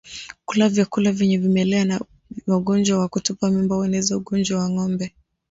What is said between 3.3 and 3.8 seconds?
mimba